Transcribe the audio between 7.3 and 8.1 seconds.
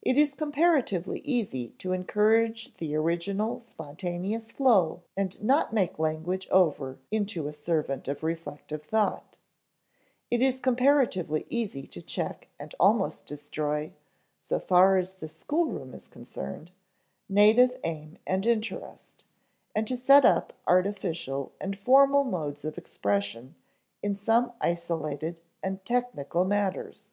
a servant